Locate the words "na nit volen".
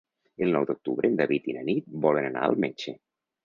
1.59-2.33